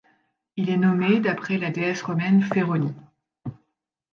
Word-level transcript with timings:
Il 0.57 0.71
est 0.71 0.77
nommé 0.77 1.19
d'après 1.19 1.59
la 1.59 1.69
déesse 1.69 2.01
romaine 2.01 2.41
Féronie. 2.41 2.95